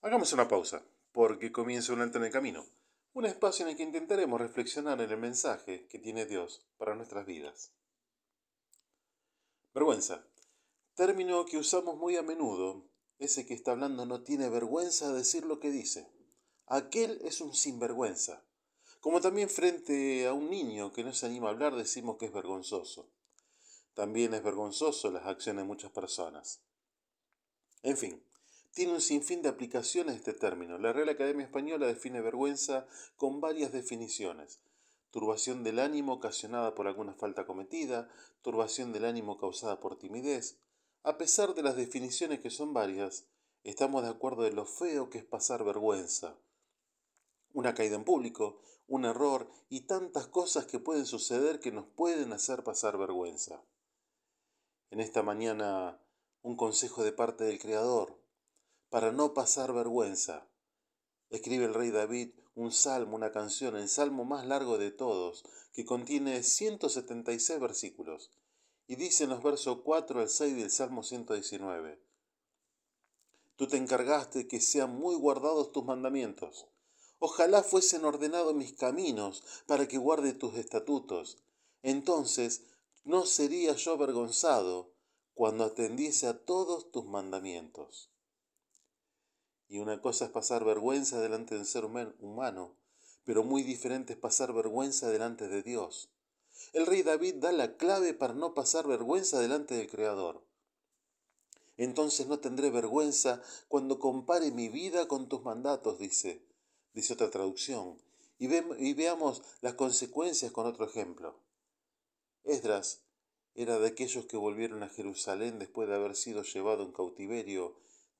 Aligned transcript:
Hagamos 0.00 0.32
una 0.32 0.46
pausa, 0.46 0.84
porque 1.10 1.50
comienza 1.50 1.92
un 1.92 2.00
alto 2.00 2.18
en 2.18 2.24
el 2.24 2.30
camino, 2.30 2.64
un 3.14 3.26
espacio 3.26 3.64
en 3.64 3.70
el 3.70 3.76
que 3.76 3.82
intentaremos 3.82 4.40
reflexionar 4.40 5.00
en 5.00 5.10
el 5.10 5.16
mensaje 5.16 5.88
que 5.88 5.98
tiene 5.98 6.24
Dios 6.24 6.64
para 6.76 6.94
nuestras 6.94 7.26
vidas. 7.26 7.72
Vergüenza, 9.74 10.24
término 10.94 11.44
que 11.46 11.58
usamos 11.58 11.96
muy 11.96 12.16
a 12.16 12.22
menudo, 12.22 12.88
ese 13.18 13.44
que 13.44 13.54
está 13.54 13.72
hablando 13.72 14.06
no 14.06 14.22
tiene 14.22 14.48
vergüenza 14.48 15.08
de 15.08 15.18
decir 15.18 15.44
lo 15.44 15.58
que 15.58 15.72
dice. 15.72 16.08
Aquel 16.66 17.20
es 17.24 17.40
un 17.40 17.52
sinvergüenza. 17.52 18.44
Como 19.00 19.20
también 19.20 19.50
frente 19.50 20.28
a 20.28 20.32
un 20.32 20.48
niño 20.48 20.92
que 20.92 21.02
no 21.02 21.12
se 21.12 21.26
anima 21.26 21.48
a 21.48 21.50
hablar 21.50 21.74
decimos 21.74 22.18
que 22.18 22.26
es 22.26 22.32
vergonzoso. 22.32 23.10
También 23.94 24.34
es 24.34 24.44
vergonzoso 24.44 25.10
las 25.10 25.26
acciones 25.26 25.64
de 25.64 25.68
muchas 25.68 25.90
personas. 25.90 26.60
En 27.82 27.96
fin, 27.96 28.22
tiene 28.78 28.92
un 28.92 29.00
sinfín 29.00 29.42
de 29.42 29.48
aplicaciones 29.48 30.14
este 30.14 30.32
término. 30.32 30.78
La 30.78 30.92
Real 30.92 31.08
Academia 31.08 31.44
Española 31.44 31.88
define 31.88 32.20
vergüenza 32.20 32.86
con 33.16 33.40
varias 33.40 33.72
definiciones. 33.72 34.60
Turbación 35.10 35.64
del 35.64 35.80
ánimo 35.80 36.12
ocasionada 36.12 36.76
por 36.76 36.86
alguna 36.86 37.12
falta 37.12 37.44
cometida, 37.44 38.08
turbación 38.40 38.92
del 38.92 39.04
ánimo 39.04 39.36
causada 39.36 39.80
por 39.80 39.98
timidez. 39.98 40.60
A 41.02 41.18
pesar 41.18 41.56
de 41.56 41.64
las 41.64 41.74
definiciones 41.74 42.38
que 42.38 42.50
son 42.50 42.72
varias, 42.72 43.26
estamos 43.64 44.04
de 44.04 44.10
acuerdo 44.10 44.44
de 44.44 44.52
lo 44.52 44.64
feo 44.64 45.10
que 45.10 45.18
es 45.18 45.24
pasar 45.24 45.64
vergüenza. 45.64 46.38
Una 47.52 47.74
caída 47.74 47.96
en 47.96 48.04
público, 48.04 48.60
un 48.86 49.06
error 49.06 49.50
y 49.68 49.88
tantas 49.88 50.28
cosas 50.28 50.66
que 50.66 50.78
pueden 50.78 51.04
suceder 51.04 51.58
que 51.58 51.72
nos 51.72 51.86
pueden 51.86 52.32
hacer 52.32 52.62
pasar 52.62 52.96
vergüenza. 52.96 53.60
En 54.92 55.00
esta 55.00 55.24
mañana, 55.24 56.00
un 56.42 56.56
consejo 56.56 57.02
de 57.02 57.10
parte 57.10 57.42
del 57.42 57.58
Creador 57.58 58.27
para 58.90 59.12
no 59.12 59.34
pasar 59.34 59.72
vergüenza. 59.72 60.48
Escribe 61.30 61.66
el 61.66 61.74
rey 61.74 61.90
David 61.90 62.30
un 62.54 62.72
salmo, 62.72 63.16
una 63.16 63.30
canción, 63.30 63.76
el 63.76 63.88
salmo 63.88 64.24
más 64.24 64.46
largo 64.46 64.78
de 64.78 64.90
todos, 64.90 65.44
que 65.72 65.84
contiene 65.84 66.42
176 66.42 67.60
versículos, 67.60 68.30
y 68.88 68.96
dice 68.96 69.24
en 69.24 69.30
los 69.30 69.42
versos 69.42 69.80
4 69.84 70.20
al 70.20 70.28
6 70.28 70.56
del 70.56 70.70
Salmo 70.70 71.02
119, 71.02 72.00
Tú 73.58 73.66
te 73.66 73.76
encargaste 73.76 74.46
que 74.46 74.60
sean 74.60 74.96
muy 74.96 75.16
guardados 75.16 75.72
tus 75.72 75.84
mandamientos. 75.84 76.68
Ojalá 77.18 77.64
fuesen 77.64 78.04
ordenados 78.04 78.54
mis 78.54 78.72
caminos 78.72 79.42
para 79.66 79.88
que 79.88 79.98
guarde 79.98 80.32
tus 80.32 80.54
estatutos. 80.54 81.38
Entonces 81.82 82.62
no 83.02 83.26
sería 83.26 83.74
yo 83.74 83.94
avergonzado 83.94 84.92
cuando 85.34 85.64
atendiese 85.64 86.28
a 86.28 86.44
todos 86.44 86.92
tus 86.92 87.04
mandamientos. 87.06 88.10
Y 89.68 89.78
una 89.78 90.00
cosa 90.00 90.24
es 90.24 90.30
pasar 90.30 90.64
vergüenza 90.64 91.20
delante 91.20 91.54
del 91.54 91.66
ser 91.66 91.84
humano, 91.84 92.74
pero 93.24 93.44
muy 93.44 93.62
diferente 93.62 94.14
es 94.14 94.18
pasar 94.18 94.54
vergüenza 94.54 95.10
delante 95.10 95.48
de 95.48 95.62
Dios. 95.62 96.08
El 96.72 96.86
rey 96.86 97.02
David 97.02 97.36
da 97.36 97.52
la 97.52 97.76
clave 97.76 98.14
para 98.14 98.34
no 98.34 98.54
pasar 98.54 98.86
vergüenza 98.86 99.38
delante 99.40 99.74
del 99.74 99.88
Creador. 99.88 100.42
Entonces 101.76 102.26
no 102.26 102.40
tendré 102.40 102.70
vergüenza 102.70 103.42
cuando 103.68 103.98
compare 103.98 104.50
mi 104.50 104.68
vida 104.68 105.06
con 105.06 105.28
tus 105.28 105.42
mandatos, 105.42 105.98
dice, 105.98 106.42
dice 106.94 107.12
otra 107.12 107.30
traducción. 107.30 107.98
Y, 108.38 108.46
y 108.54 108.94
veamos 108.94 109.42
las 109.60 109.74
consecuencias 109.74 110.50
con 110.50 110.66
otro 110.66 110.86
ejemplo. 110.86 111.38
Esdras 112.44 113.02
era 113.54 113.78
de 113.78 113.88
aquellos 113.88 114.26
que 114.26 114.36
volvieron 114.36 114.82
a 114.82 114.88
Jerusalén 114.88 115.58
después 115.58 115.88
de 115.88 115.94
haber 115.94 116.16
sido 116.16 116.42
llevado 116.42 116.84
en 116.84 116.92
cautiverio 116.92 117.76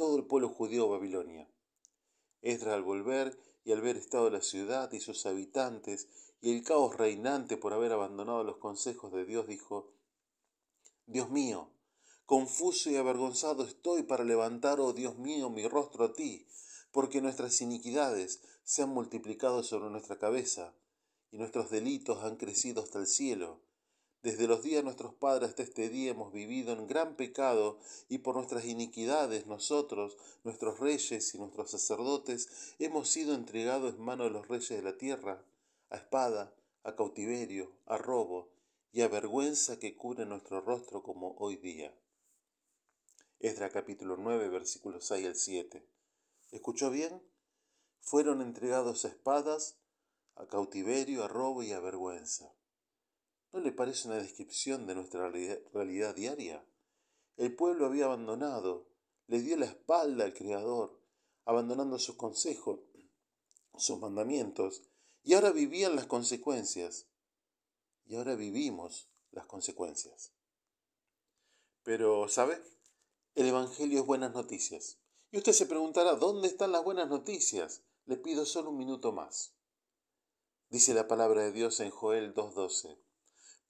todo 0.00 0.16
el 0.16 0.24
pueblo 0.24 0.48
judío 0.48 0.88
Babilonia. 0.88 1.46
Esdras 2.40 2.72
al 2.72 2.82
volver 2.82 3.38
y 3.64 3.72
al 3.72 3.82
ver 3.82 3.98
estado 3.98 4.30
la 4.30 4.40
ciudad 4.40 4.90
y 4.92 5.00
sus 5.00 5.26
habitantes 5.26 6.08
y 6.40 6.56
el 6.56 6.64
caos 6.64 6.96
reinante 6.96 7.58
por 7.58 7.74
haber 7.74 7.92
abandonado 7.92 8.42
los 8.42 8.56
consejos 8.56 9.12
de 9.12 9.26
Dios, 9.26 9.46
dijo, 9.46 9.92
Dios 11.04 11.28
mío, 11.28 11.68
confuso 12.24 12.88
y 12.88 12.96
avergonzado 12.96 13.62
estoy 13.62 14.02
para 14.04 14.24
levantar, 14.24 14.80
oh 14.80 14.94
Dios 14.94 15.18
mío, 15.18 15.50
mi 15.50 15.68
rostro 15.68 16.06
a 16.06 16.14
ti, 16.14 16.46
porque 16.92 17.20
nuestras 17.20 17.60
iniquidades 17.60 18.40
se 18.64 18.80
han 18.80 18.88
multiplicado 18.88 19.62
sobre 19.62 19.90
nuestra 19.90 20.18
cabeza, 20.18 20.74
y 21.30 21.36
nuestros 21.36 21.68
delitos 21.68 22.24
han 22.24 22.36
crecido 22.36 22.82
hasta 22.82 23.00
el 23.00 23.06
cielo. 23.06 23.60
Desde 24.22 24.46
los 24.46 24.62
días 24.62 24.80
de 24.80 24.82
nuestros 24.82 25.14
padres 25.14 25.48
hasta 25.48 25.62
este 25.62 25.88
día 25.88 26.10
hemos 26.10 26.30
vivido 26.30 26.74
en 26.74 26.86
gran 26.86 27.16
pecado 27.16 27.78
y 28.10 28.18
por 28.18 28.34
nuestras 28.34 28.66
iniquidades 28.66 29.46
nosotros, 29.46 30.18
nuestros 30.44 30.78
reyes 30.78 31.34
y 31.34 31.38
nuestros 31.38 31.70
sacerdotes, 31.70 32.74
hemos 32.78 33.08
sido 33.08 33.34
entregados 33.34 33.94
en 33.94 34.02
manos 34.02 34.26
de 34.26 34.32
los 34.32 34.46
reyes 34.46 34.68
de 34.68 34.82
la 34.82 34.98
tierra, 34.98 35.42
a 35.88 35.96
espada, 35.96 36.54
a 36.82 36.96
cautiverio, 36.96 37.72
a 37.86 37.96
robo 37.96 38.50
y 38.92 39.00
a 39.00 39.08
vergüenza 39.08 39.78
que 39.78 39.96
cubre 39.96 40.26
nuestro 40.26 40.60
rostro 40.60 41.02
como 41.02 41.34
hoy 41.38 41.56
día. 41.56 41.94
Esdra 43.38 43.70
capítulo 43.70 44.18
9 44.18 44.50
versículos 44.50 45.06
6 45.06 45.26
al 45.28 45.36
7. 45.36 45.86
¿Escuchó 46.50 46.90
bien? 46.90 47.22
Fueron 48.00 48.42
entregados 48.42 49.06
a 49.06 49.08
espadas, 49.08 49.78
a 50.36 50.46
cautiverio, 50.46 51.24
a 51.24 51.28
robo 51.28 51.62
y 51.62 51.72
a 51.72 51.80
vergüenza. 51.80 52.52
¿No 53.60 53.66
le 53.66 53.72
parece 53.72 54.08
una 54.08 54.16
descripción 54.16 54.86
de 54.86 54.94
nuestra 54.94 55.28
realidad 55.28 56.14
diaria? 56.14 56.64
El 57.36 57.54
pueblo 57.54 57.84
había 57.84 58.06
abandonado, 58.06 58.86
le 59.26 59.42
dio 59.42 59.54
la 59.58 59.66
espalda 59.66 60.24
al 60.24 60.32
Creador, 60.32 60.98
abandonando 61.44 61.98
sus 61.98 62.16
consejos, 62.16 62.80
sus 63.76 63.98
mandamientos, 63.98 64.84
y 65.22 65.34
ahora 65.34 65.50
vivían 65.50 65.94
las 65.94 66.06
consecuencias. 66.06 67.08
Y 68.06 68.16
ahora 68.16 68.34
vivimos 68.34 69.10
las 69.30 69.44
consecuencias. 69.44 70.32
Pero, 71.82 72.28
¿sabe? 72.28 72.62
El 73.34 73.44
Evangelio 73.44 74.00
es 74.00 74.06
buenas 74.06 74.32
noticias. 74.32 75.00
Y 75.32 75.36
usted 75.36 75.52
se 75.52 75.66
preguntará, 75.66 76.14
¿dónde 76.14 76.48
están 76.48 76.72
las 76.72 76.82
buenas 76.82 77.10
noticias? 77.10 77.82
Le 78.06 78.16
pido 78.16 78.46
solo 78.46 78.70
un 78.70 78.78
minuto 78.78 79.12
más. 79.12 79.52
Dice 80.70 80.94
la 80.94 81.06
palabra 81.06 81.42
de 81.42 81.52
Dios 81.52 81.78
en 81.80 81.90
Joel 81.90 82.34
2.12. 82.34 82.96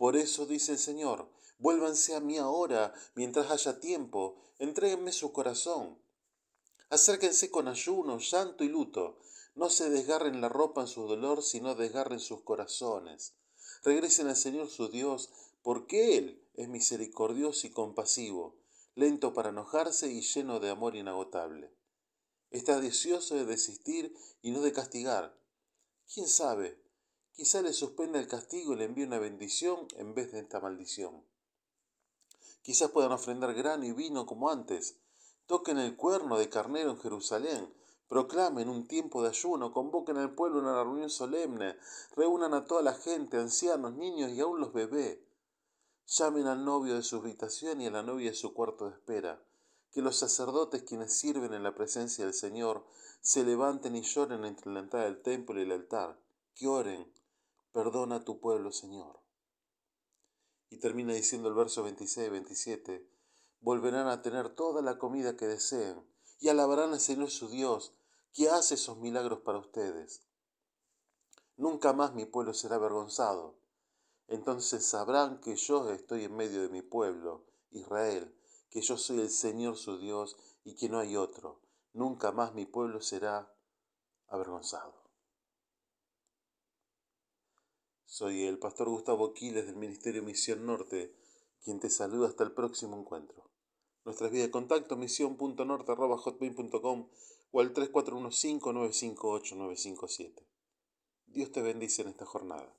Por 0.00 0.16
eso 0.16 0.46
dice 0.46 0.72
el 0.72 0.78
Señor, 0.78 1.28
vuélvanse 1.58 2.14
a 2.14 2.20
mí 2.20 2.38
ahora, 2.38 2.94
mientras 3.14 3.50
haya 3.50 3.80
tiempo, 3.80 4.40
entréguenme 4.58 5.12
su 5.12 5.30
corazón. 5.30 5.98
Acérquense 6.88 7.50
con 7.50 7.68
ayuno, 7.68 8.16
llanto 8.18 8.64
y 8.64 8.70
luto. 8.70 9.18
No 9.54 9.68
se 9.68 9.90
desgarren 9.90 10.40
la 10.40 10.48
ropa 10.48 10.80
en 10.80 10.86
su 10.86 11.06
dolor, 11.06 11.42
sino 11.42 11.74
desgarren 11.74 12.18
sus 12.18 12.40
corazones. 12.40 13.34
Regresen 13.84 14.28
al 14.28 14.36
Señor 14.36 14.70
su 14.70 14.88
Dios, 14.88 15.28
porque 15.60 16.16
Él 16.16 16.48
es 16.54 16.70
misericordioso 16.70 17.66
y 17.66 17.70
compasivo, 17.70 18.56
lento 18.94 19.34
para 19.34 19.50
enojarse 19.50 20.10
y 20.10 20.22
lleno 20.22 20.60
de 20.60 20.70
amor 20.70 20.96
inagotable. 20.96 21.74
Está 22.50 22.80
deseoso 22.80 23.34
de 23.34 23.44
desistir 23.44 24.16
y 24.40 24.50
no 24.52 24.62
de 24.62 24.72
castigar. 24.72 25.38
¿Quién 26.10 26.26
sabe? 26.26 26.80
Quizá 27.40 27.62
le 27.62 27.72
suspenda 27.72 28.18
el 28.18 28.28
castigo 28.28 28.74
y 28.74 28.76
le 28.76 28.84
envíe 28.84 29.04
una 29.04 29.18
bendición 29.18 29.88
en 29.96 30.14
vez 30.14 30.30
de 30.30 30.40
esta 30.40 30.60
maldición. 30.60 31.24
Quizás 32.60 32.90
puedan 32.90 33.12
ofrendar 33.12 33.54
grano 33.54 33.86
y 33.86 33.92
vino 33.92 34.26
como 34.26 34.50
antes. 34.50 34.98
Toquen 35.46 35.78
el 35.78 35.96
cuerno 35.96 36.36
de 36.36 36.50
carnero 36.50 36.90
en 36.90 36.98
Jerusalén. 36.98 37.72
Proclamen 38.08 38.68
un 38.68 38.86
tiempo 38.86 39.22
de 39.22 39.30
ayuno, 39.30 39.72
convoquen 39.72 40.18
al 40.18 40.34
pueblo 40.34 40.58
a 40.58 40.62
una 40.64 40.84
reunión 40.84 41.08
solemne, 41.08 41.78
reúnan 42.14 42.52
a 42.52 42.66
toda 42.66 42.82
la 42.82 42.92
gente, 42.92 43.38
ancianos, 43.38 43.94
niños 43.94 44.32
y 44.32 44.40
aún 44.40 44.60
los 44.60 44.74
bebés. 44.74 45.20
Llamen 46.08 46.46
al 46.46 46.62
novio 46.62 46.94
de 46.94 47.02
su 47.02 47.16
habitación 47.16 47.80
y 47.80 47.86
a 47.86 47.90
la 47.90 48.02
novia 48.02 48.32
de 48.32 48.36
su 48.36 48.52
cuarto 48.52 48.84
de 48.84 48.96
espera. 48.96 49.42
Que 49.92 50.02
los 50.02 50.18
sacerdotes 50.18 50.82
quienes 50.82 51.14
sirven 51.14 51.54
en 51.54 51.62
la 51.62 51.74
presencia 51.74 52.22
del 52.26 52.34
Señor 52.34 52.84
se 53.22 53.44
levanten 53.44 53.96
y 53.96 54.02
lloren 54.02 54.44
entre 54.44 54.70
la 54.70 54.80
entrada 54.80 55.06
del 55.06 55.22
templo 55.22 55.58
y 55.58 55.62
el 55.62 55.72
altar. 55.72 56.20
Que 56.54 56.68
oren, 56.68 57.10
Perdona 57.72 58.16
a 58.16 58.24
tu 58.24 58.40
pueblo, 58.40 58.72
Señor. 58.72 59.20
Y 60.70 60.78
termina 60.78 61.12
diciendo 61.12 61.48
el 61.48 61.54
verso 61.54 61.82
26 61.84 62.26
y 62.26 62.30
27, 62.30 63.10
volverán 63.60 64.08
a 64.08 64.22
tener 64.22 64.48
toda 64.54 64.82
la 64.82 64.98
comida 64.98 65.36
que 65.36 65.46
deseen 65.46 66.04
y 66.40 66.48
alabarán 66.48 66.92
al 66.92 67.00
Señor 67.00 67.30
su 67.30 67.48
Dios, 67.48 67.94
que 68.32 68.48
hace 68.48 68.74
esos 68.74 68.98
milagros 68.98 69.40
para 69.40 69.58
ustedes. 69.58 70.22
Nunca 71.56 71.92
más 71.92 72.14
mi 72.14 72.24
pueblo 72.24 72.54
será 72.54 72.76
avergonzado. 72.76 73.58
Entonces 74.26 74.84
sabrán 74.86 75.40
que 75.40 75.56
yo 75.56 75.90
estoy 75.90 76.24
en 76.24 76.34
medio 76.34 76.62
de 76.62 76.68
mi 76.68 76.82
pueblo, 76.82 77.44
Israel, 77.70 78.34
que 78.70 78.80
yo 78.80 78.96
soy 78.96 79.20
el 79.20 79.30
Señor 79.30 79.76
su 79.76 79.98
Dios 79.98 80.36
y 80.64 80.74
que 80.76 80.88
no 80.88 80.98
hay 80.98 81.16
otro. 81.16 81.60
Nunca 81.92 82.32
más 82.32 82.54
mi 82.54 82.66
pueblo 82.66 83.00
será 83.00 83.52
avergonzado. 84.28 84.99
Soy 88.20 88.44
el 88.44 88.58
pastor 88.58 88.90
Gustavo 88.90 89.32
Quiles 89.32 89.64
del 89.64 89.76
Ministerio 89.76 90.22
Misión 90.22 90.66
Norte, 90.66 91.16
quien 91.64 91.80
te 91.80 91.88
saluda 91.88 92.28
hasta 92.28 92.44
el 92.44 92.52
próximo 92.52 93.00
encuentro. 93.00 93.50
Nuestras 94.04 94.30
vías 94.30 94.44
de 94.44 94.50
contacto 94.50 94.94
misión.norte.hotmail.com 94.94 97.08
o 97.50 97.60
al 97.62 97.72
3415 97.72 98.74
958 98.74 99.56
957 99.56 100.46
Dios 101.28 101.50
te 101.50 101.62
bendice 101.62 102.02
en 102.02 102.08
esta 102.08 102.26
jornada. 102.26 102.76